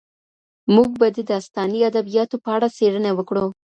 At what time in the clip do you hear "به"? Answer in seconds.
0.99-1.07